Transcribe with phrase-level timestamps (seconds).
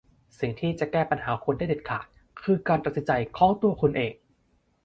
[0.39, 2.05] สิ่งที่จะแก้ปัญหาของคุณได้เด็ดขาด
[2.43, 4.13] คือการตัดสินใจของตัวคุณเอง